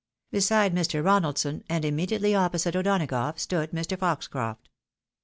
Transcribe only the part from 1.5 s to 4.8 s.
and immediately opposite O'Donagough stood Mr. Foxcroft.